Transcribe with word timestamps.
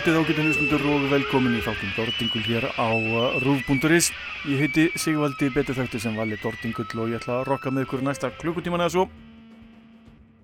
kvöldið 0.00 0.16
ágættu 0.16 0.42
hlustundur 0.46 0.84
og 0.88 1.02
velkomin 1.10 1.56
í 1.58 1.60
þáttum 1.60 1.90
Dordingul 1.92 2.40
hér 2.46 2.64
á 2.72 2.88
uh, 2.88 3.34
Rúf.is 3.42 4.06
Ég 4.48 4.60
heiti 4.62 4.84
Sigvaldi 4.96 5.50
betur 5.52 5.76
þætti 5.76 5.98
sem 6.00 6.14
vali 6.16 6.38
Dordingull 6.40 7.02
og 7.02 7.10
ég 7.10 7.18
ætla 7.18 7.34
að 7.42 7.50
rocka 7.50 7.68
með 7.68 7.84
ykkur 7.84 8.04
næsta 8.06 8.30
klukkutíman 8.38 8.80
eða 8.80 8.94
svo. 8.94 9.04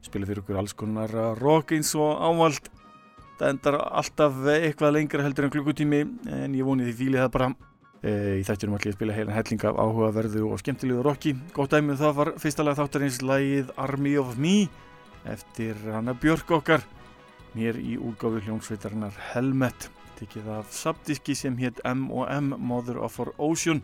Spila 0.05 0.29
fyrir 0.29 0.43
ykkur 0.43 0.59
alls 0.61 0.77
konar 0.77 1.15
uh, 1.15 1.31
rock 1.41 1.73
eins 1.73 1.95
og 1.97 2.21
ávald 2.21 2.69
Það 3.39 3.55
endar 3.55 3.79
alltaf 3.81 4.43
eitthvað 4.59 4.93
lengra 4.99 5.25
heldur 5.25 5.49
en 5.49 5.55
klukkutími 5.55 6.03
en 6.43 6.59
ég 6.59 6.69
voni 6.69 6.91
því 6.91 6.95
fílið 7.01 7.25
það 7.25 7.33
bara. 7.39 7.49
E, 8.03 8.13
Í 8.43 8.45
þættunum 8.45 8.77
að 8.77 8.91
spila 8.99 9.17
heilan 9.17 9.39
helling 9.39 9.65
af 9.71 9.81
áhugaverðu 9.81 10.51
og 10.51 10.61
skemmtilegu 10.61 11.07
rocki. 11.07 11.33
Gótt 11.57 11.73
dæmið 11.73 11.97
um 11.97 12.03
það 12.03 12.21
var 12.21 12.33
fyrsta 12.45 12.67
lag 12.67 12.77
þáttarins 12.77 13.23
lagið 13.25 13.73
Army 13.81 14.19
of 14.21 14.37
Me 14.37 14.59
eftir 15.25 15.81
Hanna 15.89 16.13
Björk 16.13 16.53
okkar 16.61 16.85
mér 17.57 17.79
í 17.81 17.97
útgáfi 17.97 18.45
hljómsveitarinnar 18.45 19.17
Helmet 19.33 19.89
tekið 20.19 20.49
af 20.59 20.73
sabdiski 20.73 21.35
sem 21.37 21.57
hétt 21.61 21.81
M&M 21.85 22.53
Mother 22.61 23.01
of 23.01 23.17
Our 23.21 23.33
Ocean. 23.39 23.83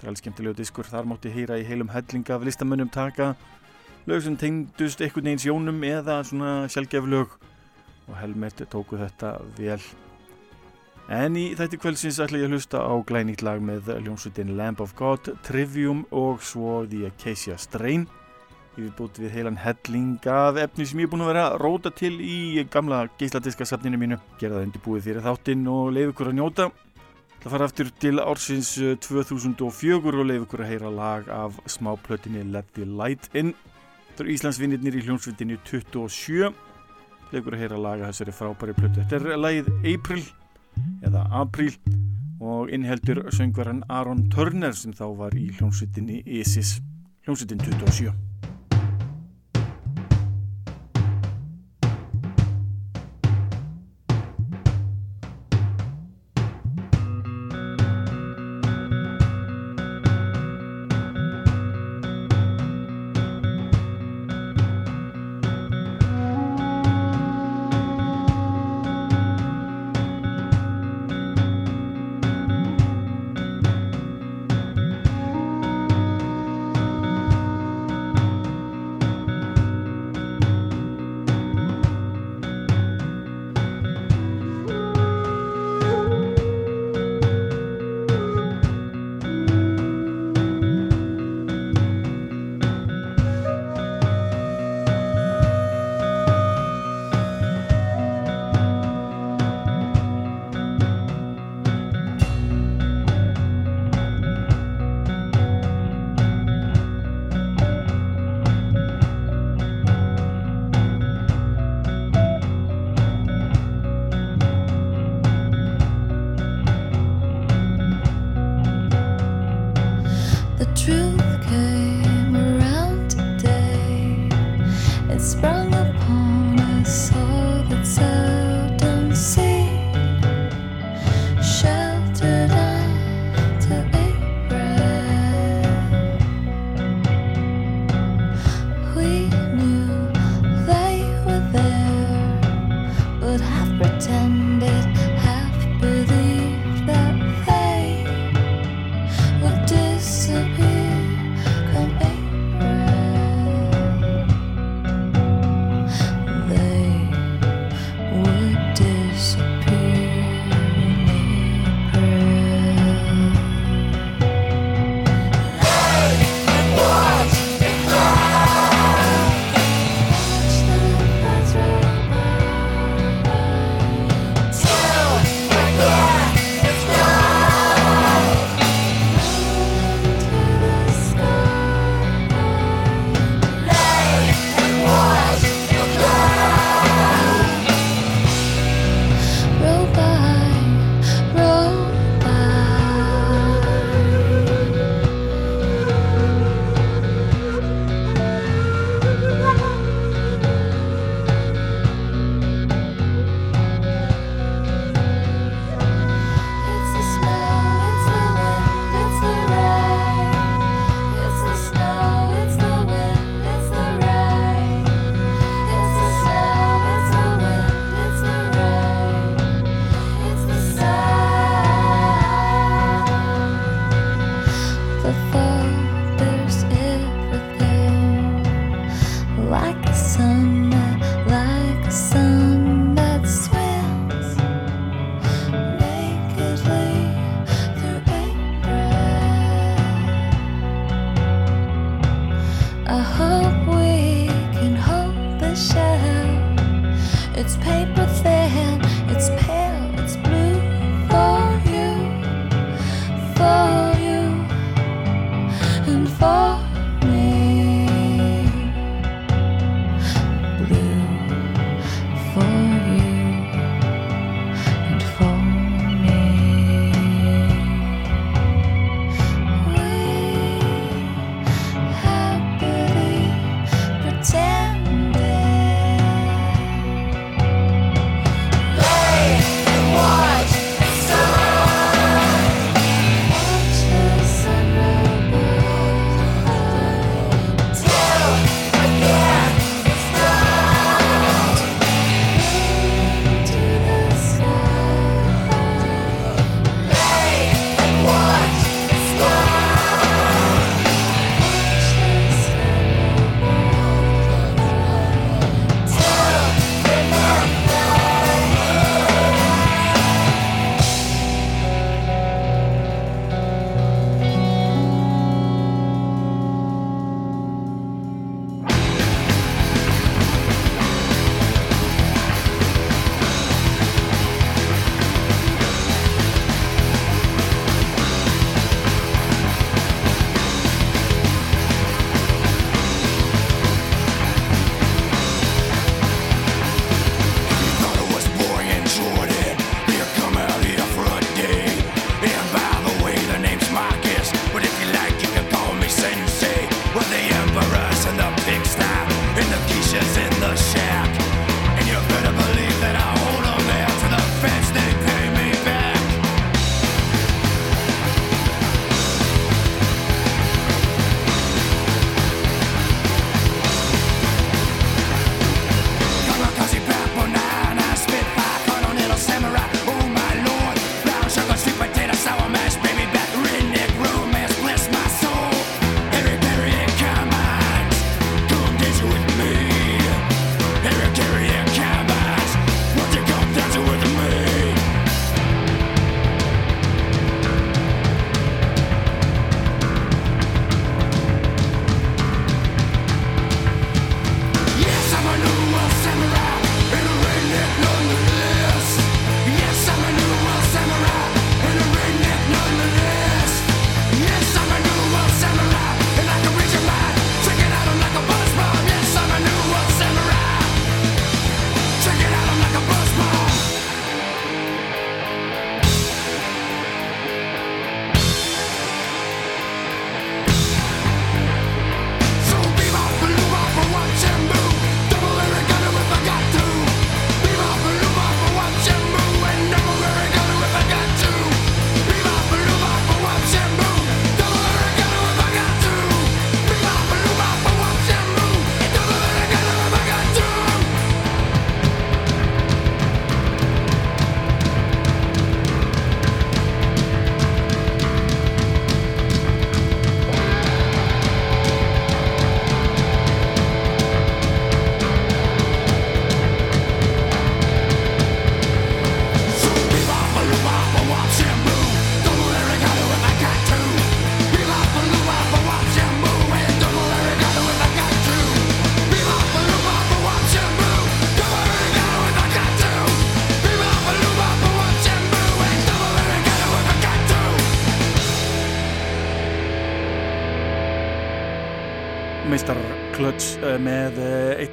Þrælskemtilegu 0.00 0.56
diskur, 0.58 0.86
þar 0.88 1.08
mátti 1.10 1.32
heyra 1.32 1.58
í 1.60 1.66
heilum 1.68 1.90
hellinga 1.92 2.36
af 2.36 2.46
listamönnum 2.46 2.90
taka 2.92 3.34
lög 4.08 4.22
sem 4.24 4.36
tengdust 4.40 5.02
einhvern 5.04 5.28
veginn 5.28 5.42
sjónum 5.42 5.82
eða 5.86 6.20
svona 6.26 6.52
sjálfgeflög 6.72 7.34
og 8.08 8.14
Helmet 8.18 8.62
tóku 8.72 8.98
þetta 8.98 9.36
vel. 9.58 9.80
En 11.10 11.36
í 11.36 11.50
þætti 11.58 11.78
kvöldsins 11.82 12.20
ætla 12.22 12.38
ég 12.38 12.48
að 12.48 12.56
hlusta 12.56 12.80
á 12.86 12.94
glænýtt 13.06 13.42
lag 13.46 13.62
með 13.62 13.90
hljómsveitin 13.98 14.54
Lamb 14.58 14.80
of 14.82 14.94
God, 14.98 15.32
Trivium 15.46 16.04
og 16.14 16.42
svo 16.42 16.84
The 16.86 17.10
Acacia 17.10 17.58
Strain 17.58 18.06
yfirbútt 18.80 19.18
við 19.20 19.34
heilan 19.36 19.58
helling 19.60 20.26
af 20.32 20.58
efni 20.60 20.86
sem 20.88 21.00
ég 21.02 21.08
er 21.08 21.12
búin 21.12 21.24
að 21.24 21.30
vera 21.32 21.46
að 21.50 21.58
róta 21.62 21.92
til 21.94 22.14
í 22.24 22.64
gamla 22.72 23.04
geisladiska 23.20 23.66
safninu 23.68 24.00
mínu. 24.00 24.18
Gera 24.40 24.58
það 24.58 24.66
undirbúið 24.68 25.04
fyrir 25.06 25.26
þáttinn 25.26 25.66
og 25.70 25.92
leif 25.94 26.14
ykkur 26.14 26.32
að 26.32 26.38
njóta. 26.40 26.70
Það 27.40 27.54
fara 27.54 27.68
aftur 27.70 27.90
til 28.02 28.20
ársins 28.20 28.74
2004 29.06 29.94
eh, 29.96 30.08
og 30.10 30.26
leif 30.28 30.42
ykkur 30.44 30.64
að 30.64 30.72
heyra 30.74 30.90
lag 30.92 31.30
af 31.32 31.56
smáplötinni 31.72 32.42
Let 32.52 32.74
the 32.76 32.84
Light 32.84 33.30
In. 33.32 33.54
Þetta 34.10 34.26
eru 34.26 34.34
Íslandsvinnirnir 34.34 34.98
í 35.00 35.04
hljómsveitinni 35.06 35.56
27 35.64 36.50
leif 36.50 37.40
ykkur 37.40 37.56
að 37.56 37.64
heyra 37.64 37.80
lag 37.80 38.04
af 38.04 38.12
þessari 38.12 38.36
frábæri 38.36 38.76
plötu. 38.76 39.00
Þetta 39.00 39.20
er 39.20 39.40
lagið 39.40 39.72
April 39.94 40.24
eða 41.06 41.24
April 41.42 41.72
og 42.40 42.72
innheldur 42.72 43.26
söngvaran 43.36 43.84
Aron 43.88 44.26
Turner 44.32 44.76
sem 44.76 44.92
þá 44.96 45.06
var 45.16 45.36
í 45.36 45.48
hljómsveitinni 45.56 46.20
Isis. 46.40 46.78
Hljómsveitin 47.24 47.64
27 47.68 48.29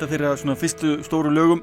eitt 0.08 0.22
af 0.24 0.40
þeirra 0.40 0.56
fyrstu 0.56 0.90
stóru 1.04 1.32
lögum. 1.34 1.62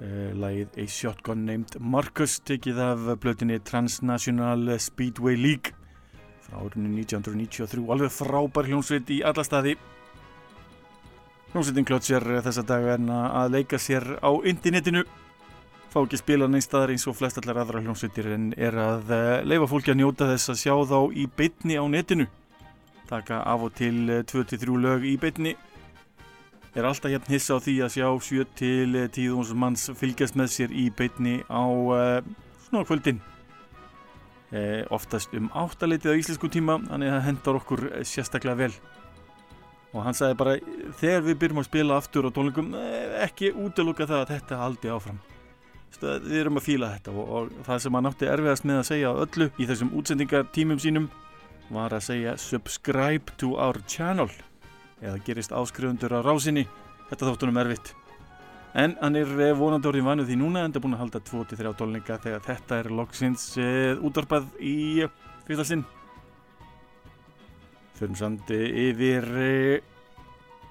Eh, 0.00 0.32
lagið 0.32 0.76
A 0.78 0.86
Shotgun 0.88 1.44
Named 1.44 1.74
Marcus 1.80 2.38
tekið 2.40 2.78
af 2.80 3.18
blötinni 3.20 3.58
Transnational 3.60 4.78
Speedway 4.78 5.36
League 5.36 5.74
frá 6.46 6.62
árunni 6.62 7.02
1993 7.02 7.84
alveg 7.92 8.14
frábær 8.14 8.70
hljómsveit 8.70 9.10
í 9.10 9.20
alla 9.20 9.44
staði. 9.44 9.76
Hljómsveitin 11.52 11.84
klöts 11.84 12.10
er 12.10 12.24
þessa 12.46 12.64
dag 12.64 12.88
en 12.94 13.10
að 13.10 13.52
leika 13.58 13.76
sér 13.76 14.16
á 14.24 14.30
internetinu. 14.48 15.04
Fá 15.92 16.00
ekki 16.00 16.16
spila 16.16 16.48
neins 16.48 16.64
staðar 16.70 16.94
eins 16.94 17.08
og 17.08 17.18
flest 17.20 17.42
allar 17.42 17.66
aðra 17.66 17.82
hljómsveitir 17.84 18.32
en 18.32 18.52
er 18.56 18.80
að 18.80 19.12
leifa 19.44 19.68
fólki 19.68 19.92
að 19.92 20.00
njóta 20.00 20.32
þess 20.32 20.54
að 20.54 20.62
sjá 20.62 20.74
þá 20.88 21.00
í 21.12 21.28
beitni 21.36 21.76
á 21.76 21.84
netinu. 21.84 22.30
Taka 23.08 23.42
af 23.44 23.68
og 23.68 23.74
til 23.74 24.24
2-3 24.24 24.56
eh, 24.56 24.78
lög 24.78 25.04
í 25.04 25.18
beinni 25.20 25.58
er 26.78 26.86
alltaf 26.88 27.10
hérna 27.12 27.32
hissa 27.32 27.56
á 27.56 27.64
því 27.64 27.74
að 27.84 27.94
sjá 27.96 28.06
7-10 28.28 29.54
manns 29.58 29.88
fylgjast 29.98 30.36
með 30.38 30.52
sér 30.54 30.74
í 30.74 30.88
beinni 30.94 31.40
á 31.50 31.64
uh, 31.64 32.20
svona 32.68 32.86
kvöldin. 32.88 33.20
Uh, 34.48 34.84
oftast 34.94 35.34
um 35.36 35.50
áttaleitið 35.52 36.14
á 36.14 36.18
íslensku 36.20 36.48
tíma 36.52 36.78
þannig 36.86 37.10
að 37.10 37.16
það 37.16 37.26
hendar 37.28 37.60
okkur 37.60 37.84
sérstaklega 38.08 38.60
vel. 38.62 38.72
Og 39.96 40.04
hann 40.04 40.16
sagði 40.16 40.38
bara 40.40 40.56
þegar 41.00 41.24
við 41.26 41.38
byrjum 41.42 41.62
að 41.62 41.68
spila 41.70 41.98
aftur 41.98 42.28
á 42.28 42.30
tónleikum 42.36 42.74
ekki 43.24 43.54
útlöka 43.56 44.08
það 44.08 44.24
að 44.24 44.32
þetta 44.34 44.60
haldi 44.62 44.92
áfram. 44.92 45.22
Við 45.98 46.36
erum 46.42 46.60
að 46.60 46.66
fíla 46.68 46.90
þetta 46.96 47.14
og, 47.16 47.30
og 47.32 47.62
það 47.66 47.80
sem 47.84 47.96
hann 47.96 48.10
átti 48.10 48.28
erfiðast 48.28 48.68
með 48.68 48.82
að 48.82 48.90
segja 48.90 49.14
öllu 49.24 49.48
í 49.56 49.68
þessum 49.70 49.94
útsendingartímum 49.98 50.82
sínum 50.82 51.08
var 51.72 51.96
að 51.96 52.04
segja 52.10 52.36
subscribe 52.40 53.34
to 53.40 53.56
our 53.56 53.80
channel 53.88 54.28
eða 55.02 55.22
gerist 55.26 55.54
áskrifundur 55.54 56.16
á 56.16 56.20
rásinni 56.24 56.66
þetta 57.08 57.28
þóttunum 57.30 57.60
erfitt. 57.62 57.94
En 58.78 58.96
hann 59.00 59.16
er 59.16 59.30
eh, 59.40 59.54
vonandi 59.56 59.88
orðin 59.88 60.06
vanuð 60.06 60.28
því 60.30 60.40
núna 60.40 60.64
en 60.64 60.74
það 60.74 60.80
er 60.80 60.84
búin 60.84 60.96
að 60.98 61.04
halda 61.04 61.22
2-3 61.30 61.76
tólninga 61.78 62.18
þegar 62.24 62.44
þetta 62.46 62.80
er 62.82 62.90
loksins 62.94 63.46
uh, 63.56 64.04
útvarpað 64.04 64.50
í 64.60 65.06
fyrsta 65.46 65.64
sinn. 65.70 65.86
Förum 67.98 68.18
sandi 68.18 68.60
yfir 68.88 69.24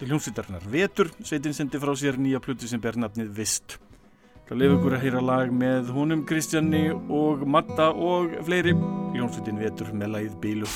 hljómsveitarnar 0.06 0.68
Vetur, 0.72 1.10
sveitin 1.26 1.56
sendi 1.58 1.82
frá 1.82 1.92
sér 1.98 2.20
nýja 2.22 2.42
pluti 2.44 2.70
sem 2.70 2.82
ber 2.82 3.00
nafnið 3.02 3.34
Vist. 3.40 3.80
Það 4.48 4.62
lefur 4.62 4.78
ykkur 4.78 4.96
að 4.96 5.04
heyra 5.04 5.24
lag 5.26 5.52
með 5.52 5.92
honum 5.98 6.24
Kristjanni 6.30 6.86
og 6.94 7.44
Matta 7.44 7.90
og 7.92 8.38
fleiri. 8.48 8.78
Ljónsveitin 9.18 9.60
vetur 9.60 9.92
með 9.92 10.14
lagið 10.16 10.40
Bílu. 10.46 10.72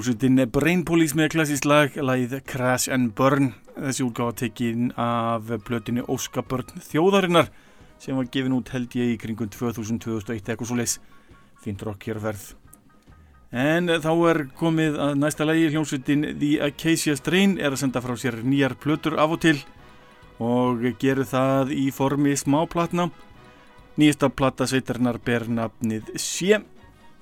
Hljómsveitin 0.00 0.40
Brain 0.48 0.80
Police 0.88 1.12
með 1.12 1.26
klassísk 1.34 1.66
lag, 1.68 1.92
lagið 1.92 2.38
Crash 2.48 2.88
and 2.88 3.10
Burn. 3.12 3.50
Þessi 3.74 4.06
útgáða 4.06 4.32
tekinn 4.40 4.86
af 4.96 5.50
blötinni 5.66 6.00
Óskabörn 6.08 6.80
þjóðarinnar 6.86 7.50
sem 8.00 8.16
var 8.16 8.30
gefin 8.32 8.54
út 8.56 8.72
held 8.72 8.96
ég 8.96 9.10
í 9.12 9.18
kringum 9.20 9.50
2000-2001 9.52 10.40
eitthvað 10.40 10.70
svo 10.70 10.78
leis. 10.78 10.96
Fint 11.60 11.84
rock 11.84 12.08
hér 12.08 12.22
verð. 12.24 12.46
En 13.52 13.92
þá 14.00 14.10
er 14.30 14.42
komið 14.56 14.96
að 15.04 15.14
næsta 15.20 15.44
lagi 15.44 15.68
hljómsveitin 15.68 16.30
The 16.30 16.54
Acacia 16.70 17.20
Strain 17.20 17.58
er 17.60 17.74
að 17.74 17.82
senda 17.82 18.00
frá 18.00 18.16
sér 18.16 18.40
nýjar 18.40 18.78
plötur 18.80 19.20
af 19.20 19.36
og 19.36 19.44
til 19.44 19.58
og 20.40 20.80
gerur 20.96 21.28
það 21.28 21.76
í 21.76 21.90
formi 21.92 22.38
smáplatna. 22.40 23.10
Nýjasta 24.00 24.32
platta 24.32 24.64
sveitarnar 24.64 25.20
ber 25.20 25.44
nafnið 25.44 26.14
Sjem 26.16 26.69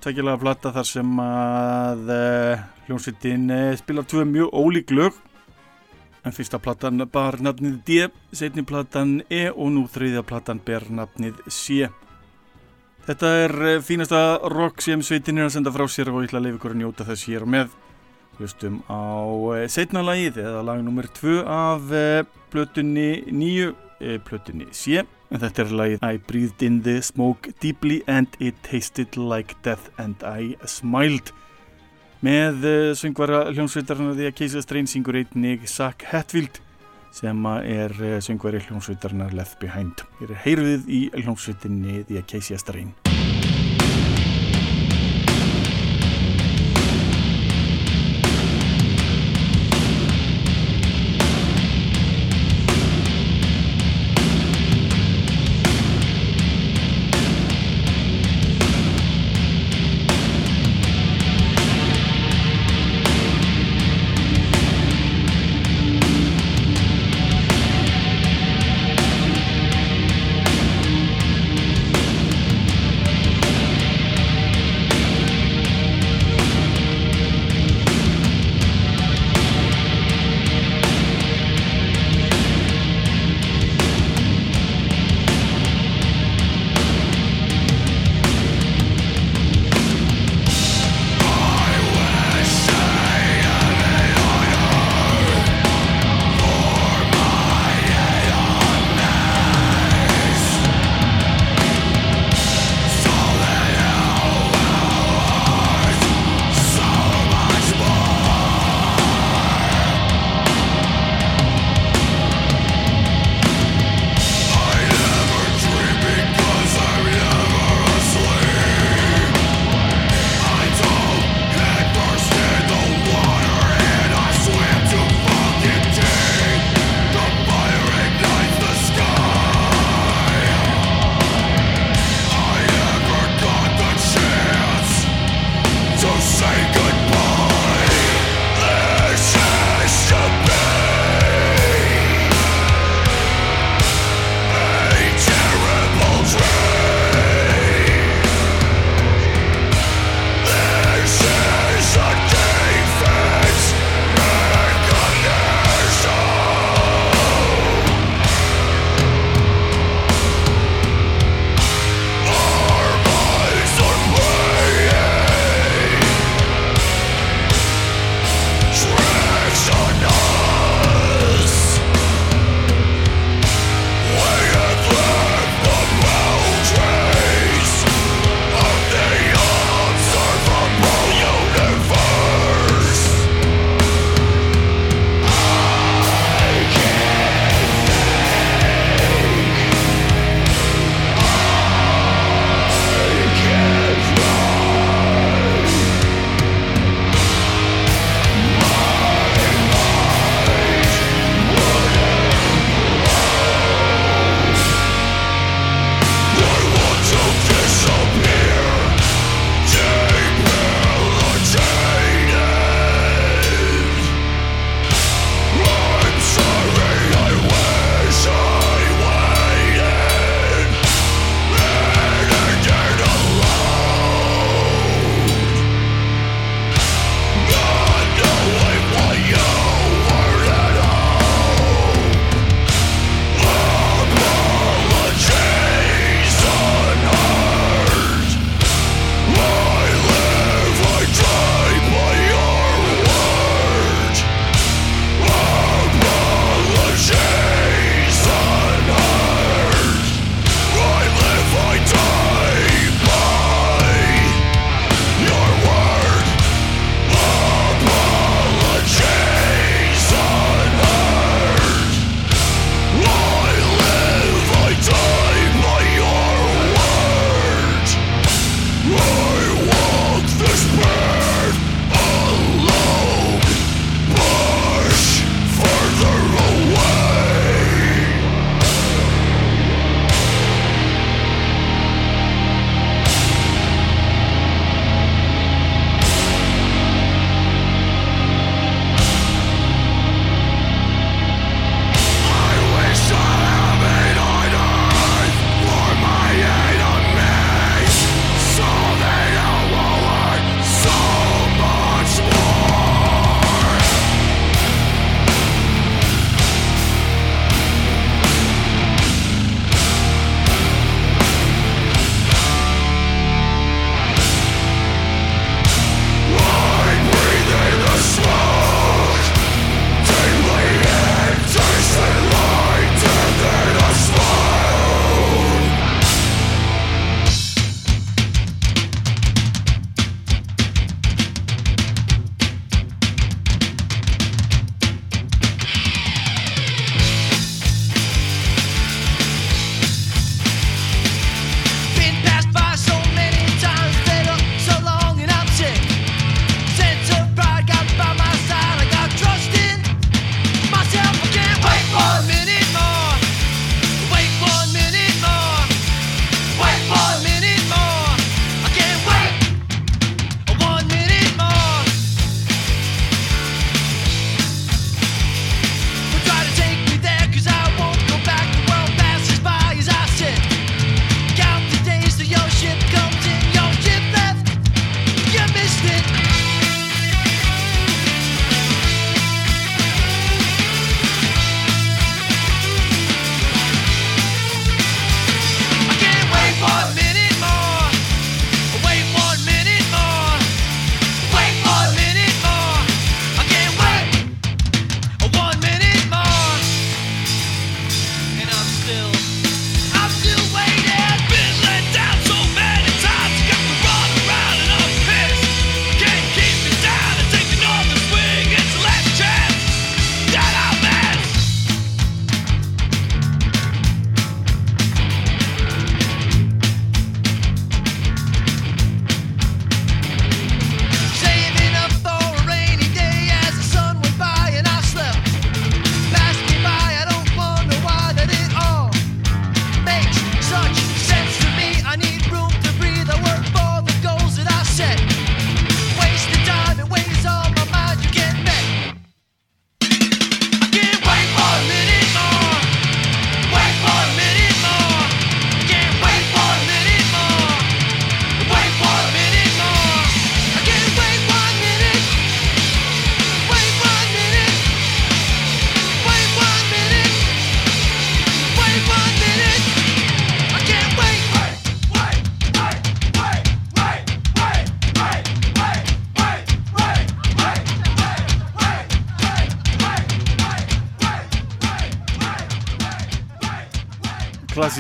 tækjulega 0.03 0.39
platta 0.43 0.73
þar 0.75 0.87
sem 0.87 1.23
að 1.23 2.11
uh, 2.15 2.61
hljómsveitin 2.87 3.49
uh, 3.51 3.79
spila 3.79 4.05
tvö 4.07 4.25
mjög 4.29 4.55
ólík 4.55 4.93
lög. 4.95 5.17
En 6.27 6.35
fyrsta 6.35 6.61
platan 6.63 7.03
bar 7.13 7.39
nafnið 7.43 7.79
D 7.87 7.99
setni 8.37 8.65
platan 8.67 9.21
E 9.31 9.49
og 9.51 9.73
nú 9.75 9.87
þriðja 9.91 10.25
platan 10.29 10.63
ber 10.65 10.87
nafnið 10.93 11.43
C. 11.49 11.89
Þetta 13.09 13.35
er 13.43 13.57
uh, 13.59 13.75
fínasta 13.83 14.23
rock 14.53 14.85
sem 14.85 15.03
sveitin 15.03 15.41
er 15.41 15.49
að 15.49 15.57
senda 15.59 15.75
frá 15.75 15.87
sér 15.91 16.13
og 16.13 16.23
ég 16.23 16.31
ætla 16.31 16.43
að 16.43 16.49
leiða 16.49 16.61
ykkur 16.61 16.77
að 16.77 16.83
njóta 16.85 17.09
þess 17.09 17.29
hér 17.33 17.47
með. 17.49 17.77
Hlustum 18.39 18.83
á 18.87 19.03
setna 19.67 20.05
lagið 20.07 20.45
eða 20.45 20.63
lag 20.63 20.83
nr. 20.85 21.09
2 21.17 21.39
af 21.43 21.89
plötunni 22.53 23.25
nýju 23.35 23.73
plötunni 24.29 24.69
C 24.71 25.03
En 25.29 25.43
þetta 25.43 25.65
er 25.65 25.75
lagið 25.81 26.07
I 26.07 26.21
breathed 26.29 26.63
in 26.65 26.81
the 26.87 27.01
smoke 27.05 27.53
deeply 27.61 28.01
and 28.09 28.29
it 28.41 28.57
tasted 28.65 29.17
like 29.17 29.57
death 29.63 29.91
and 30.01 30.17
I 30.25 30.57
smiled. 30.65 31.35
Með 32.25 32.65
uh, 32.65 32.77
söngvara 32.99 33.45
hljómsveitarna 33.53 34.17
því 34.17 34.31
að 34.31 34.39
Keisa 34.41 34.63
Strain 34.65 34.89
syngur 34.91 35.21
einnig 35.21 35.69
Zach 35.71 36.03
Hetfield 36.11 36.63
sem 37.15 37.47
er 37.63 37.95
uh, 38.01 38.17
söngvari 38.25 38.63
hljómsveitarna 38.67 39.31
Left 39.37 39.61
Behind. 39.63 40.05
Hér 40.19 40.35
er 40.35 40.43
heyrðið 40.47 40.89
í 40.89 41.05
hljómsveitinni 41.21 42.03
því 42.09 42.23
að 42.23 42.27
Keisa 42.35 42.59
Strain. 42.61 42.97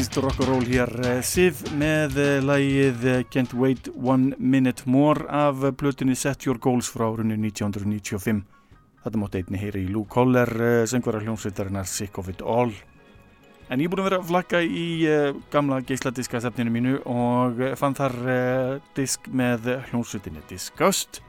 Klassíst 0.09 0.38
rock'n'roll 0.38 0.64
hér 0.64 0.90
eh, 1.05 1.18
Sif 1.23 1.61
með 1.77 2.16
eh, 2.16 2.40
lægið 2.40 3.03
eh, 3.05 3.25
Can't 3.29 3.53
Wait 3.53 3.88
One 3.92 4.37
Minute 4.38 4.87
More 4.88 5.27
af 5.29 5.61
plötunni 5.77 6.14
Set 6.16 6.47
Your 6.47 6.59
Goals 6.59 6.88
frá 6.88 7.05
árunni 7.11 7.37
1995 7.37 8.40
Þetta 9.05 9.21
mátti 9.21 9.42
einni 9.42 9.61
heyri 9.61 9.83
í 9.85 9.90
Luke 9.92 10.16
Holler 10.16 10.49
söngvara 10.88 11.21
hljómsveitarinnar 11.21 11.87
Sick 11.87 12.18
of 12.18 12.29
It 12.29 12.40
All. 12.42 12.73
En 13.68 13.81
ég 13.81 13.88
er 13.88 13.92
búin 13.92 14.03
að 14.03 14.09
vera 14.09 14.21
að 14.23 14.31
flagga 14.31 14.62
í 14.64 14.87
gamla 15.53 15.81
geisladiska 15.87 16.40
stefninu 16.42 16.73
mínu 16.73 16.94
og 17.09 17.61
fann 17.79 17.97
þar 17.97 18.16
disk 18.97 19.29
með 19.31 19.71
hljómsveitinni 19.90 20.42
Disgust. 20.51 21.21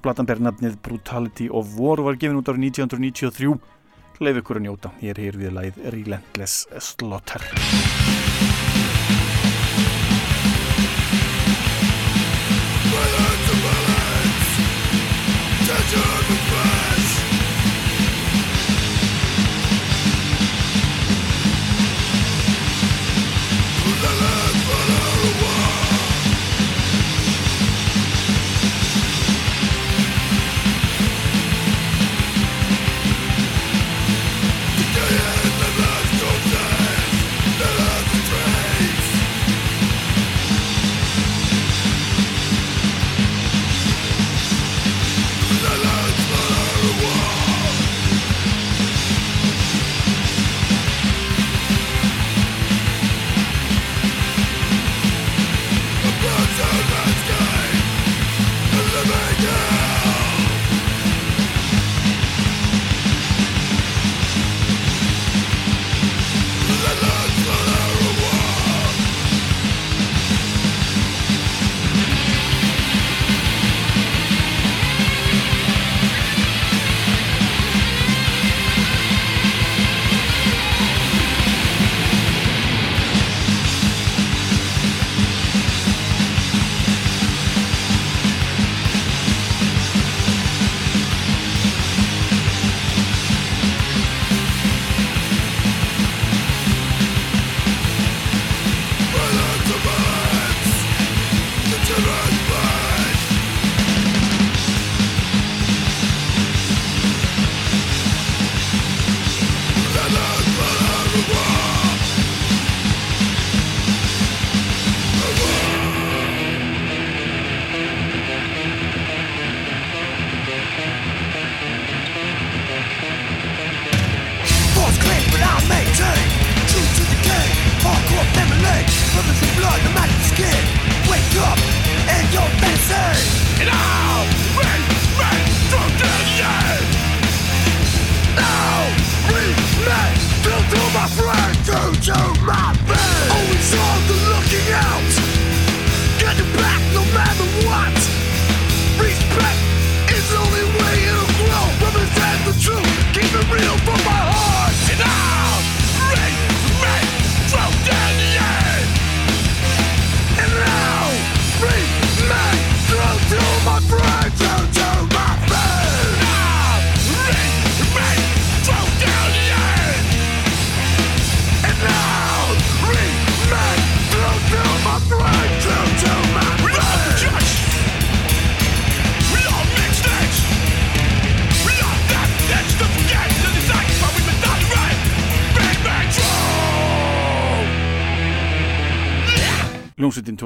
Platan 0.00 0.28
ber 0.28 0.42
nafnið 0.42 0.80
Brutality 0.84 1.48
of 1.52 1.76
War 1.78 2.02
var 2.04 2.18
gefin 2.20 2.40
út 2.40 2.48
árið 2.48 2.72
1993 2.72 3.54
leif 4.20 4.42
ykkur 4.42 4.60
að 4.60 4.66
njóta. 4.68 4.92
Ég 5.00 5.14
er 5.14 5.22
hér 5.24 5.40
við 5.40 5.56
læð 5.56 5.80
Relentless 5.96 6.66
Slaughter. 6.90 8.29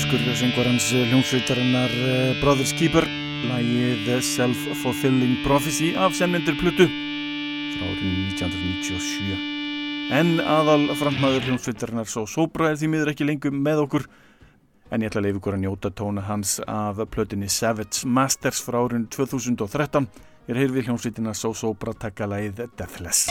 Öskur 0.00 0.22
syngvarans 0.32 0.86
hljómsveitarinnar 0.96 1.92
eh, 1.92 2.38
Brothers 2.40 2.70
Keeper. 2.72 3.04
Lægið 3.44 4.06
Self-Fulfilling 4.24 5.42
Prophecy 5.44 5.90
af 5.92 6.14
semlendur 6.16 6.56
Plutu 6.56 6.86
frá 7.74 7.84
árið 7.84 8.06
1997 8.32 10.14
en 10.16 10.40
aðal 10.40 10.86
frammaður 10.96 11.50
hljómsveitarinnar 11.50 12.08
svo 12.08 12.24
Sobra 12.24 12.70
er 12.70 12.80
því 12.80 12.88
miður 12.94 13.12
ekki 13.12 13.28
lengur 13.28 13.52
með 13.52 13.84
okkur. 13.84 14.08
En 14.88 15.04
ég 15.04 15.12
ætla 15.12 15.20
að 15.20 15.28
leiða 15.28 15.42
ykkur 15.42 15.58
að 15.58 15.64
njóta 15.66 15.92
tóna 16.00 16.24
hans 16.30 16.56
af 16.64 17.04
Plutinni 17.12 17.52
Savage 17.52 18.08
Masters 18.08 18.64
frá 18.64 18.80
árið 18.80 19.04
2013 19.18 20.08
ég 20.48 20.56
er 20.56 20.62
hér 20.64 20.76
við 20.78 20.88
hljómsveitina 20.88 21.36
So 21.36 21.52
Sobra 21.52 21.92
takka 21.92 22.30
lægið 22.30 22.70
Deathless 22.72 23.28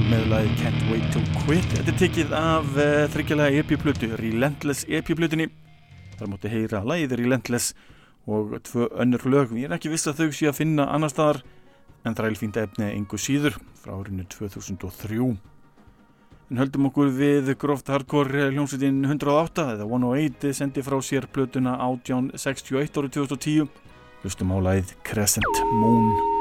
Sick 0.00 0.06
of 0.06 0.12
it 0.12 0.20
All 0.20 0.20
með 0.20 0.28
lagi 0.30 0.52
Can't 0.60 0.90
Wait 0.90 1.06
to 1.12 1.20
Quit. 1.42 1.66
Þetta 1.74 1.90
er 1.92 1.96
tekið 1.98 2.30
af 2.36 2.68
uh, 2.76 2.82
eh, 2.82 3.06
þryggjalega 3.12 3.60
EP-plötu, 3.60 4.08
Relentless 4.16 4.86
EP-plötunni. 4.88 5.48
Þar 6.16 6.30
mótti 6.30 6.52
heyra 6.52 6.80
lagið 6.86 7.16
Relentless 7.18 7.74
og 8.26 8.54
tvö 8.64 8.88
önnur 9.02 9.26
lög. 9.28 9.52
Ég 9.58 9.68
er 9.68 9.76
ekki 9.76 9.92
viss 9.92 10.08
að 10.08 10.22
þau 10.22 10.32
sé 10.32 10.48
að 10.48 10.58
finna 10.60 10.88
annar 10.88 11.12
staðar 11.12 11.42
en 12.04 12.16
fínt 12.16 12.56
efni 12.56 12.88
engu 12.94 13.18
síður 13.18 13.58
frá 13.82 13.98
árinu 13.98 14.24
2003. 14.24 15.36
En 16.50 16.58
höldum 16.58 16.88
okkur 16.88 17.12
við 17.12 17.54
gróft 17.60 17.88
hardcore 17.88 18.50
hljómsveitin 18.54 19.04
108 19.04 19.76
eða 19.76 19.86
108 19.86 20.54
sendi 20.54 20.82
frá 20.82 21.00
sér 21.02 21.28
plötuna 21.28 21.76
1861 21.76 22.96
árið 22.96 23.16
2010. 23.20 23.68
Hlustum 24.22 24.52
á 24.52 24.58
lagið 24.64 24.96
Crescent 25.04 25.64
Moon. 25.72 26.39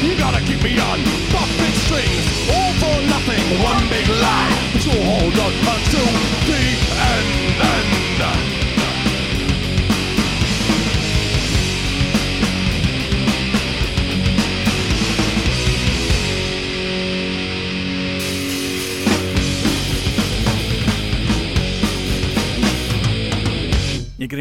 You 0.00 0.16
gotta 0.16 0.40
keep 0.44 0.62
me 0.62 0.78
on 0.78 1.02
puppet 1.34 1.74
strings, 1.74 2.24
all 2.54 2.72
for 2.78 3.02
nothing, 3.10 3.42
one 3.62 3.88
big 3.88 4.06
lie. 4.08 4.50
So 4.78 4.92
hold 4.94 5.34
on 5.34 5.52
to 5.90 6.02
the 6.46 7.07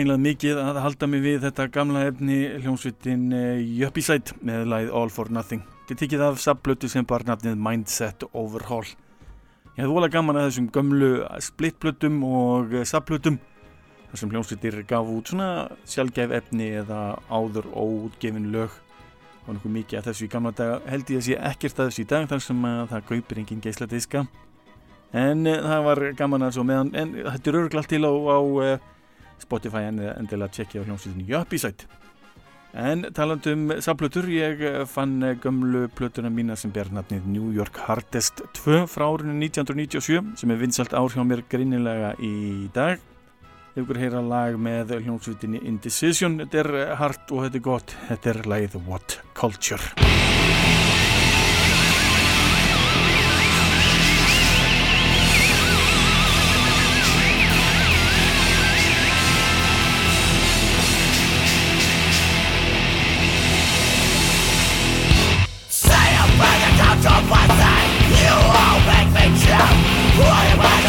mikið 0.06 0.60
að 0.62 0.78
halda 0.84 1.08
mig 1.10 1.22
við 1.24 1.42
þetta 1.42 1.66
gamla 1.74 2.04
efni 2.12 2.36
hljómsveitin 2.62 3.34
eh, 3.34 3.62
Jöppisætt 3.80 4.36
með 4.46 4.68
læð 4.70 4.92
All 4.94 5.10
for 5.10 5.30
Nothing. 5.34 5.64
Þetta 5.88 6.00
tikið 6.04 6.22
af 6.22 6.40
sabblötu 6.40 6.88
sem 6.88 7.06
bar 7.06 7.24
nafnið 7.26 7.56
Mindset 7.58 8.24
Overhaul. 8.34 8.86
Ég 9.78 9.82
hef 9.82 9.90
volað 9.90 10.14
gaman 10.14 10.38
að 10.38 10.50
þessum 10.52 10.68
gömlu 10.76 11.10
splittblötum 11.42 12.20
og 12.24 12.76
sabblötum 12.86 13.40
þar 14.12 14.20
sem 14.22 14.30
hljómsveitir 14.30 14.84
gaf 14.88 15.08
út 15.10 15.32
svona 15.32 15.70
sjálfgæf 15.86 16.36
efni 16.44 16.70
eða 16.82 17.18
áður 17.30 17.72
óutgefin 17.74 18.52
lög 18.54 18.70
og 19.48 19.56
náttúrulega 19.56 19.78
mikið 19.80 20.00
að 20.00 20.10
þessu 20.10 20.28
í 20.28 20.30
gamla 20.32 20.52
daga 20.52 20.78
held 20.86 21.10
ég 21.10 21.22
að 21.22 21.26
sé 21.28 21.40
ekkert 21.50 21.80
að 21.80 21.90
þessu 21.90 22.04
í 22.04 22.12
dag 22.12 22.30
þar 22.30 22.44
sem 22.44 22.68
að 22.68 22.84
það 22.92 23.10
gaupir 23.10 23.42
engin 23.42 23.64
geysla 23.64 23.88
diska 23.90 24.28
en 25.16 25.48
e, 25.48 25.56
það 25.64 25.84
var 25.88 26.04
gaman 26.20 26.48
að 26.48 26.56
svo 26.58 26.68
meðan 26.68 26.94
en 27.00 27.14
þetta 27.18 27.52
er 27.52 27.60
örglalt 27.64 27.92
til 27.92 28.04
á, 28.04 28.12
á 28.12 28.40
Spotify 29.44 29.88
en 29.92 30.04
endilega 30.16 30.54
tjekkja 30.60 30.84
á 30.84 30.86
hljómsveitinu 30.88 31.28
Jöppisætt 31.32 31.88
en 32.78 33.08
talandum 33.16 33.72
saplutur 33.82 34.28
ég 34.30 34.62
fann 34.92 35.22
gömlu 35.42 35.88
plötuna 35.90 36.30
mína 36.30 36.56
sem 36.56 36.72
ber 36.72 36.92
nafnið 36.94 37.26
New 37.26 37.52
York 37.56 37.80
Hardest 37.88 38.44
2 38.60 38.86
frá 38.92 39.08
árinu 39.08 39.34
1997 39.40 40.36
sem 40.38 40.52
er 40.52 40.62
vinsalt 40.62 40.94
ár 40.94 41.10
hjá 41.14 41.24
mér 41.26 41.44
greinilega 41.50 42.14
í 42.22 42.70
dag. 42.74 43.02
Ef 43.74 43.84
ykkur 43.84 44.02
heyra 44.02 44.22
lag 44.22 44.58
með 44.58 44.98
hljómsveitinni 45.00 45.62
Indecision 45.70 46.40
þetta 46.44 46.64
er 46.64 46.72
hart 47.02 47.34
og 47.34 47.46
þetta 47.46 47.62
er 47.62 47.68
gott. 47.72 47.98
Þetta 48.10 48.34
er 48.34 48.44
lagið 48.54 48.82
What 48.86 49.22
Culture 49.38 50.77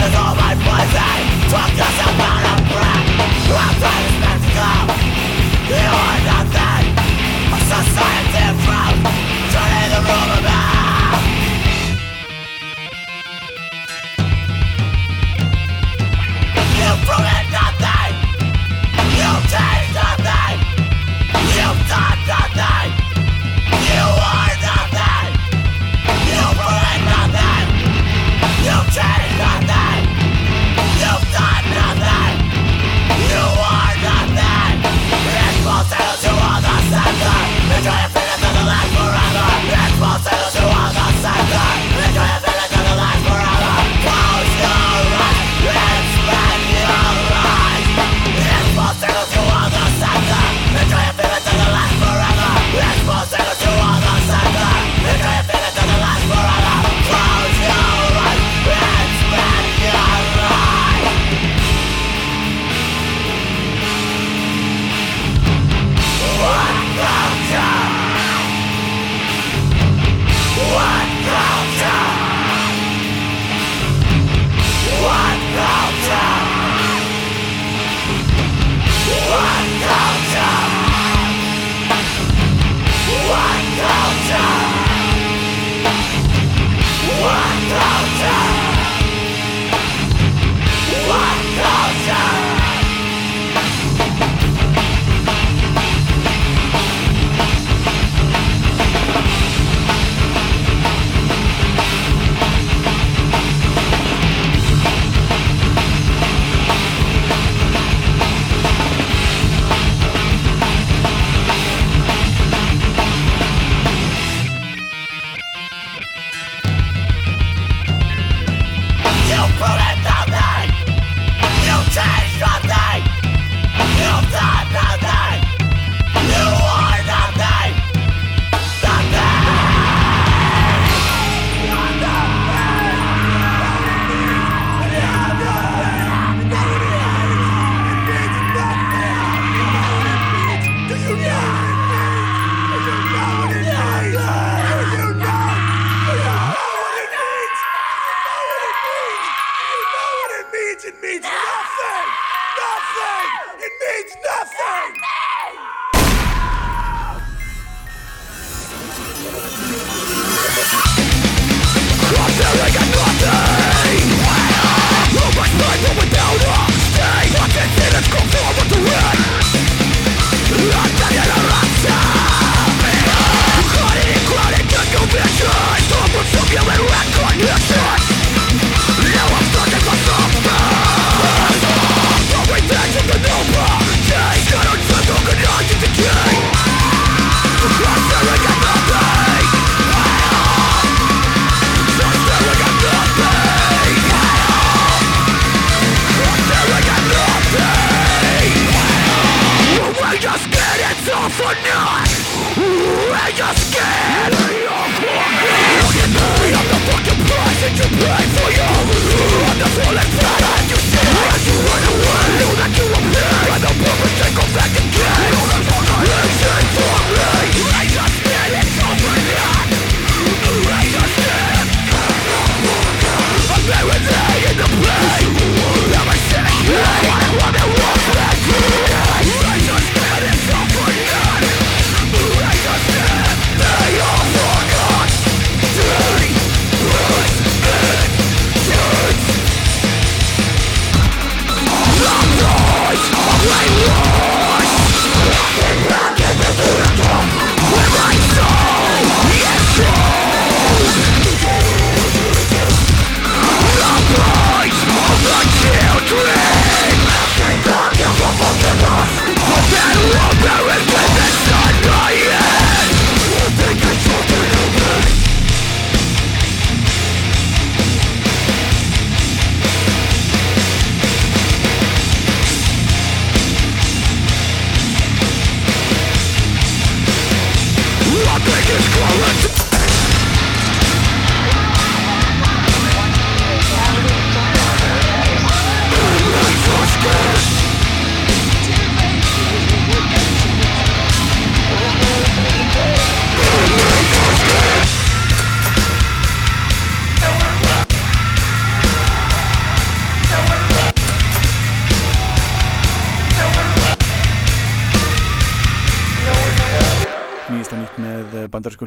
is 0.07 0.15
all 0.15 0.35
my 0.35 0.55
blessing 0.55 1.25
Talk 1.51 1.73
us 1.73 1.99
about 2.03 2.43
a 2.45 2.69
breath. 2.73 4.08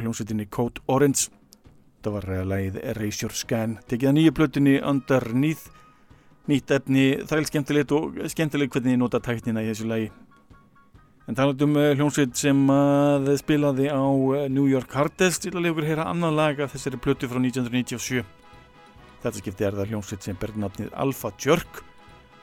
Hljómsveitinni 0.00 0.48
Code 0.48 0.80
Orange. 0.88 1.28
Það 2.02 2.16
var 2.16 2.26
lagið 2.48 2.80
Erase 2.80 3.24
Your 3.26 3.36
Scan 3.36 3.76
tekið 3.90 4.08
að 4.08 4.16
nýju 4.16 4.34
blötunni 4.38 4.74
Underneath. 4.80 5.68
Nýtt 6.48 6.72
efni, 6.74 7.04
þræl 7.28 7.44
skemmtilegt 7.46 7.92
og 7.94 8.16
skemmtilegt 8.32 8.72
hvernig 8.74 8.96
ég 8.96 9.02
nota 9.02 9.20
tæknina 9.22 9.62
í 9.62 9.68
þessu 9.68 9.86
lagi. 9.90 10.08
En 11.28 11.36
talat 11.38 11.60
um 11.62 11.76
uh, 11.78 11.92
hljómsveit 11.94 12.32
sem 12.34 12.64
að 12.72 13.28
uh, 13.30 13.38
spilaði 13.38 13.92
á 13.92 14.02
uh, 14.02 14.48
New 14.50 14.66
York 14.66 14.96
Hardest 14.96 15.46
ég 15.46 15.52
vil 15.52 15.60
að 15.60 15.68
lega 15.68 15.76
ykkur 15.76 15.90
heyra 15.92 16.08
annan 16.10 16.34
lag 16.34 16.64
af 16.64 16.72
þessari 16.74 16.98
blötu 16.98 17.30
frá 17.30 17.38
1997 17.38 18.24
þetta 19.22 19.38
skipti 19.38 19.66
er 19.66 19.76
það 19.78 19.92
hljómsveit 19.92 20.26
sem 20.26 20.38
ber 20.38 20.52
nafnið 20.58 20.90
Alpha 20.98 21.30
Jerk 21.38 21.82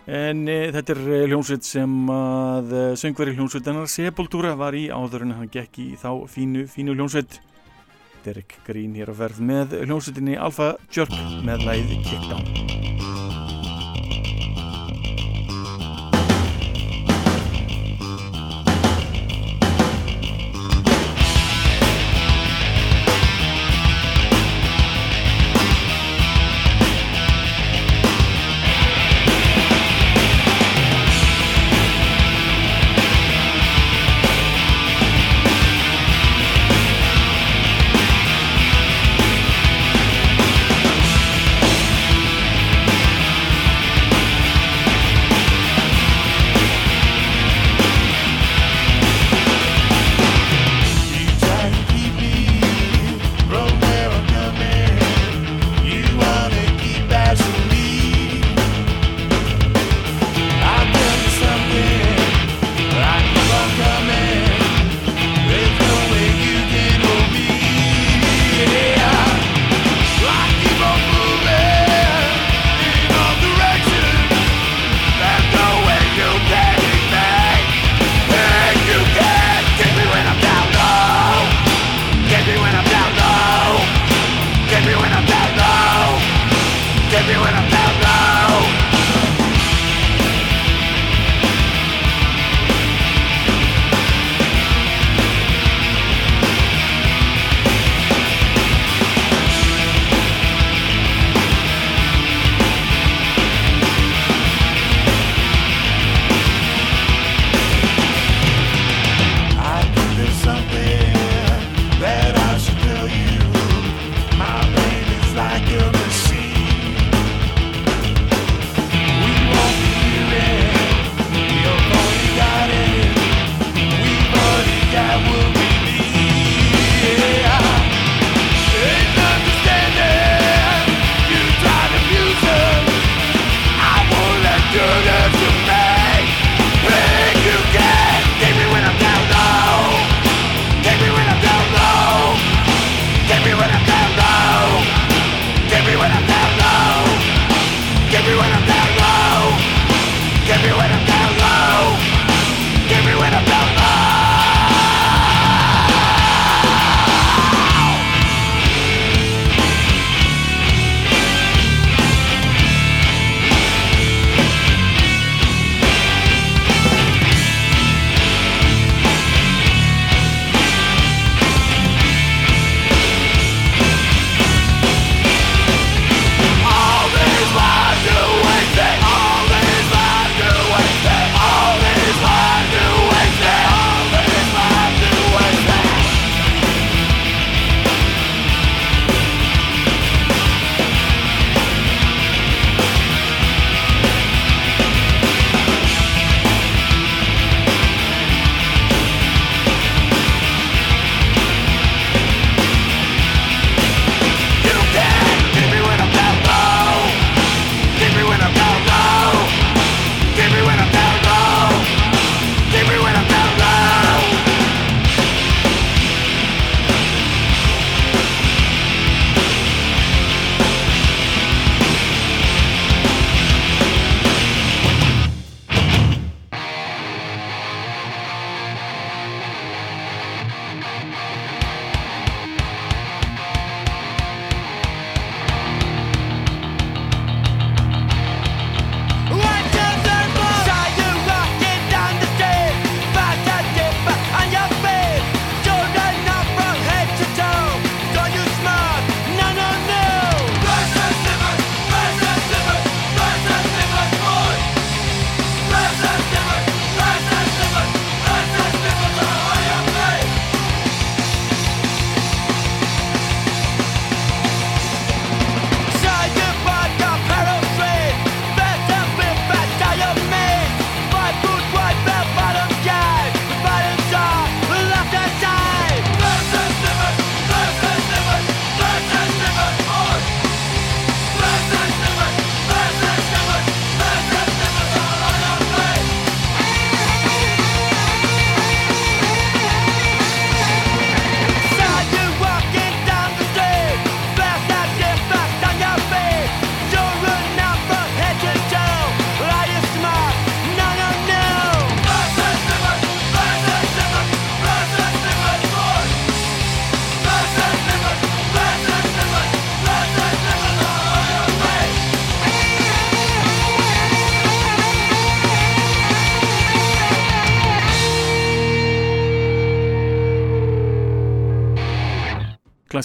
en 0.09 0.41
uh, 0.49 0.69
þetta 0.75 0.95
er 0.95 1.03
uh, 1.03 1.19
hljómsveit 1.29 1.67
sem 1.67 1.93
að 2.13 2.73
söngveri 2.99 3.35
hljómsveitanar 3.37 3.91
Sepultura 3.91 4.55
var 4.59 4.77
í 4.77 4.87
áður 4.89 5.27
en 5.27 5.37
hann 5.37 5.53
gekk 5.53 5.79
í 5.83 5.87
þá 5.99 6.11
fínu, 6.31 6.65
fínu 6.71 6.97
hljómsveit. 6.97 7.39
Derek 8.25 8.57
Green 8.67 8.97
hér 8.99 9.13
á 9.13 9.15
verð 9.15 9.39
með 9.39 9.79
hljómsveitinni 9.85 10.35
Alpha 10.35 10.73
Jerk 10.91 11.15
með 11.47 11.65
læð 11.69 11.95
Kickdown 12.09 13.18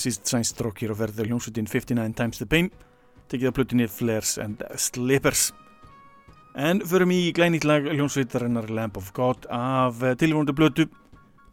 klassíst 0.04 0.28
sænstrók 0.28 0.76
hér 0.82 0.92
á 0.92 0.96
verður 1.00 1.30
hljómsveitin 1.30 1.64
59 1.64 2.12
Times 2.12 2.36
the 2.36 2.44
Pain 2.44 2.66
tekið 3.32 3.48
að 3.48 3.54
plutinni 3.56 3.86
Flares 3.88 4.34
and 4.36 4.60
Slippers. 4.76 5.46
En 6.60 6.82
förum 6.84 7.14
í 7.14 7.32
glænýtt 7.32 7.64
lag 7.64 7.88
hljómsveitarinnar 7.88 8.68
Lamp 8.68 9.00
of 9.00 9.14
God 9.16 9.48
af 9.48 10.04
tilvonandi 10.20 10.52
blötu 10.52 10.90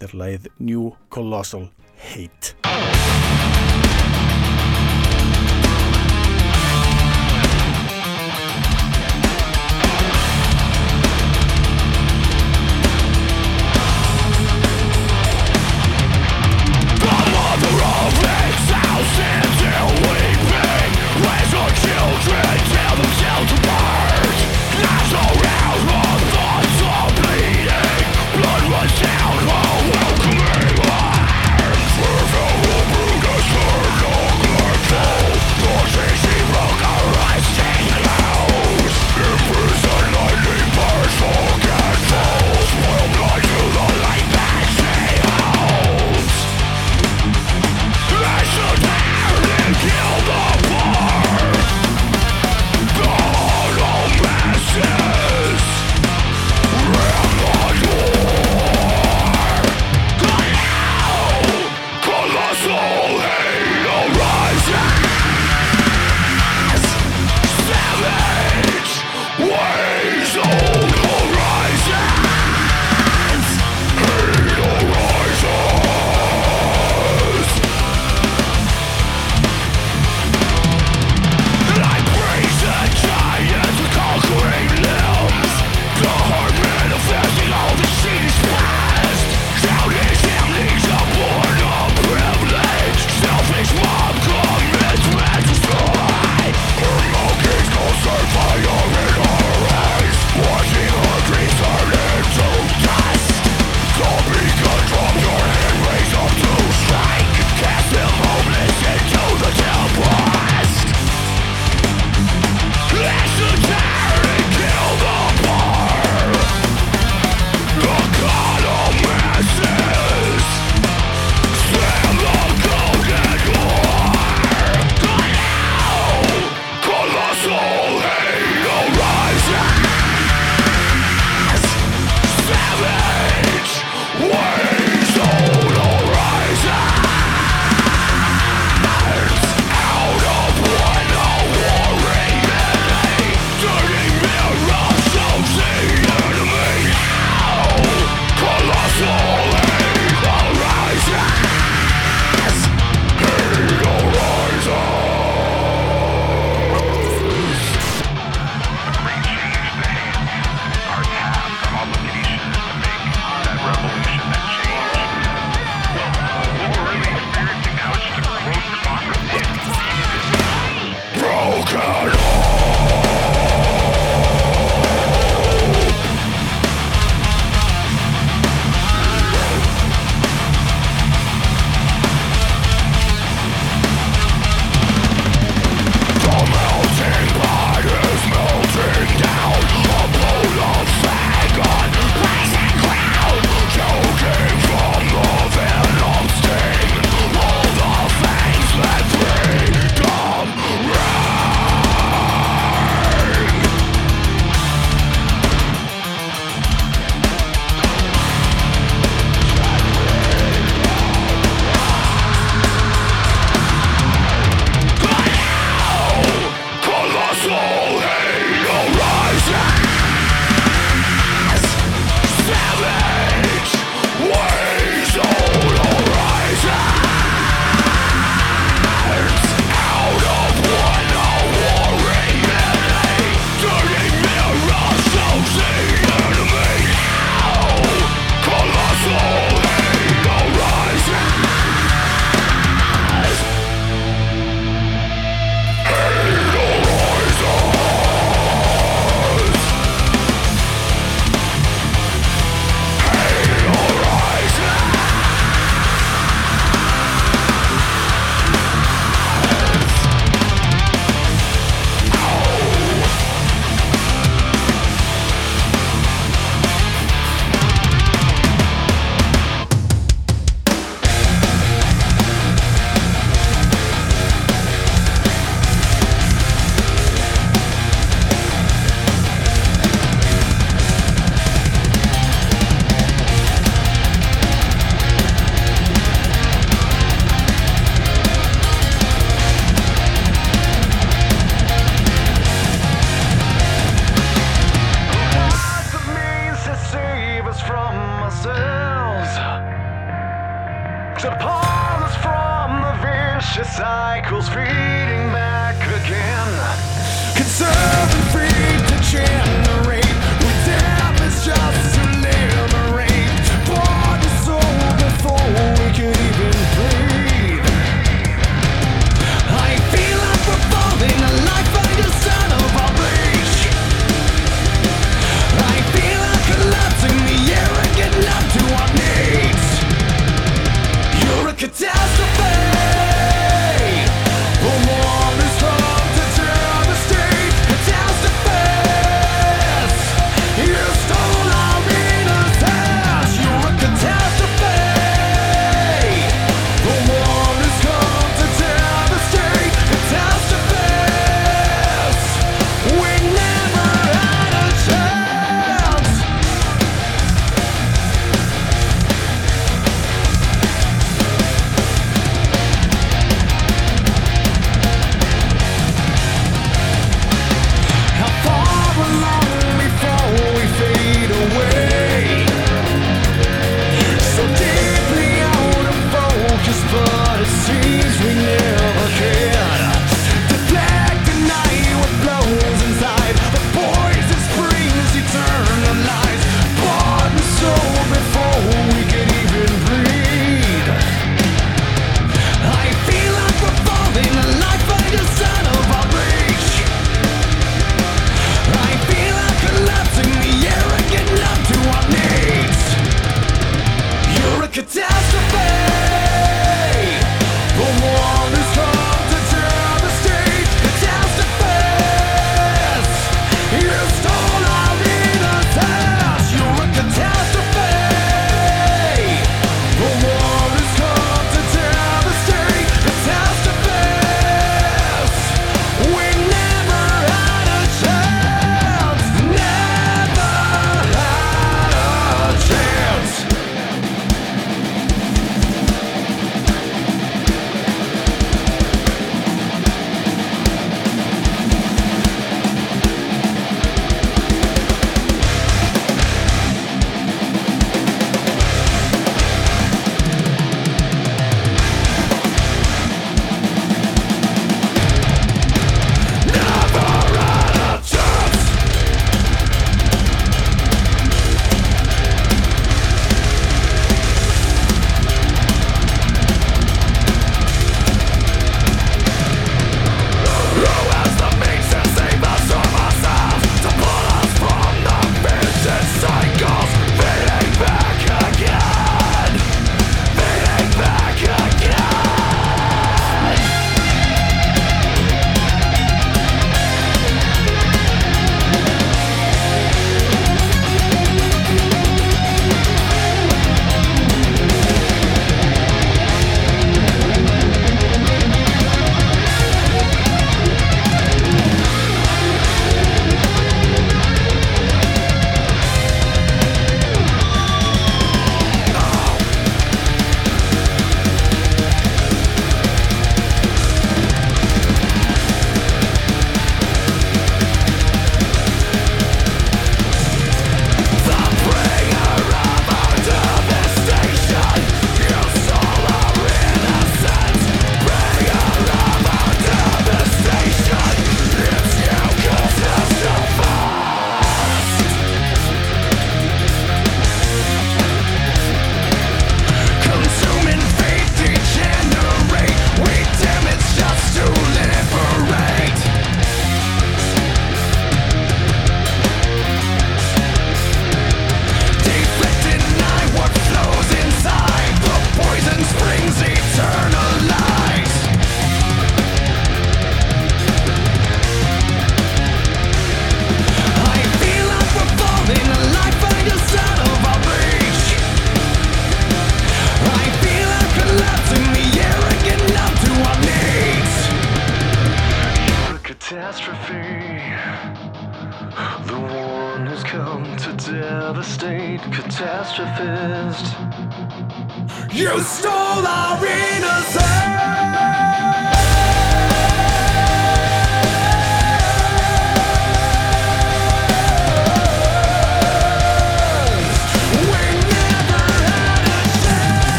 þeir 0.00 0.16
lagið 0.16 0.48
New 0.64 0.94
Colossal 1.12 1.68
Hate 2.08 3.37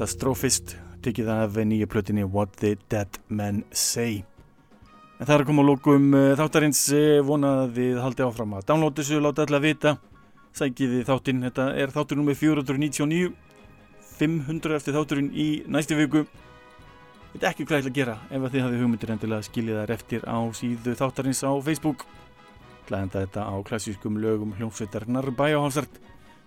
Katastrophist 0.00 0.78
tekið 1.04 1.26
af 1.28 1.56
nýja 1.68 1.84
plötinni 1.84 2.22
What 2.24 2.54
the 2.56 2.70
Dead 2.88 3.18
Men 3.28 3.58
Say. 3.68 4.22
En 5.20 5.26
það 5.28 5.34
er 5.34 5.42
að 5.42 5.48
koma 5.50 5.60
að 5.60 5.66
lókum 5.68 6.06
þáttarins 6.38 6.80
vonaði 7.28 7.74
þið 7.74 7.98
haldið 8.00 8.24
áfram 8.30 8.54
að 8.56 8.64
downloada 8.70 8.96
þessu, 9.02 9.18
láta 9.20 9.44
allar 9.44 9.60
vita. 9.60 9.92
Sækið 10.56 10.94
þið 10.94 11.04
þáttinn, 11.10 11.42
þetta 11.44 11.66
er 11.84 11.92
þáttur 11.92 12.16
nummið 12.16 12.40
499 12.40 13.28
500 14.22 14.78
eftir 14.78 14.96
þátturinn 14.96 15.28
í 15.36 15.48
næstu 15.68 15.98
viku. 16.00 16.24
Þetta 17.34 17.44
er 17.44 17.50
ekki 17.50 17.66
hvað 17.68 17.76
ég 17.76 17.84
ætla 17.84 17.92
að 17.92 17.98
gera 18.00 18.16
ef 18.30 18.40
að 18.40 18.56
þið 18.56 18.64
hafið 18.64 18.84
hugmyndir 18.86 19.12
endilega 19.18 19.48
skiljið 19.50 19.82
þær 19.82 19.94
eftir 19.98 20.24
á 20.24 20.38
síðu 20.62 20.96
þáttarins 21.02 21.44
á 21.44 21.52
Facebook. 21.68 22.06
Læðenda 22.88 23.26
þetta 23.26 23.44
á 23.52 23.54
klassískum 23.68 24.16
lögum 24.24 24.56
hljómsveitarnar 24.56 25.28
Bæjáhalsart 25.36 26.00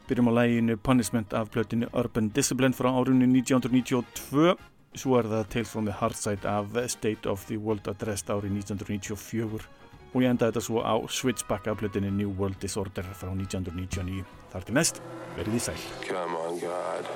Byrjum 0.08 0.28
á 0.28 0.34
læginu 0.40 0.76
Punishment 0.78 1.34
af 1.34 1.50
plötinu 1.52 1.88
Urban 1.94 2.30
Discipline 2.30 2.74
frá 2.74 2.90
árunni 2.92 3.28
1992 3.40 4.56
Svo 4.96 5.16
er 5.18 5.24
það 5.24 5.48
Tales 5.50 5.70
from 5.70 5.86
the 5.86 5.96
Heartside 6.00 6.50
af 6.50 6.90
State 6.90 7.30
of 7.30 7.46
the 7.46 7.58
World 7.58 7.88
Address 7.88 8.24
árið 8.30 8.52
1994 8.58 9.70
og 10.14 10.22
ég 10.22 10.30
enda 10.30 10.52
þetta 10.52 10.62
svo 10.62 10.84
á 10.86 10.94
Switchback 11.10 11.68
af 11.68 11.78
plötinu 11.78 12.12
New 12.12 12.30
World 12.40 12.60
Disorder 12.62 13.04
frá 13.18 13.32
1999 13.34 14.26
Þar 14.52 14.68
til 14.68 14.76
næst, 14.78 15.02
verið 15.38 15.56
í 15.58 15.62
sæl 15.66 15.82
Come 16.06 16.38
on, 16.38 16.60
God, 16.60 17.10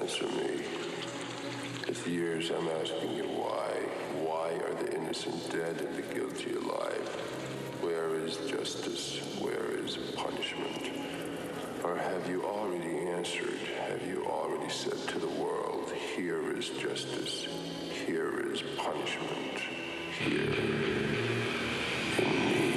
answer 0.00 0.26
me. 0.34 0.64
It's 1.86 2.06
years 2.08 2.50
I'm 2.50 2.68
asking 2.82 3.12
you 3.18 3.28
why. 3.38 3.70
Why 4.26 4.48
are 4.64 4.74
the 4.82 4.96
innocent 4.96 5.52
dead 5.52 5.76
and 5.84 5.94
the 5.94 6.06
guilty 6.14 6.56
alive? 6.56 7.06
Where 7.82 8.16
is 8.26 8.38
justice? 8.50 9.13
Have 12.24 12.32
you 12.32 12.42
already 12.42 13.06
answered? 13.08 13.58
Have 13.86 14.06
you 14.06 14.24
already 14.24 14.70
said 14.70 14.96
to 15.08 15.18
the 15.18 15.28
world, 15.28 15.92
here 16.16 16.56
is 16.56 16.70
justice, 16.70 17.46
here 18.06 18.50
is 18.50 18.62
punishment, 18.78 19.58
here 20.20 20.40
in 20.40 20.80
me? 20.80 22.73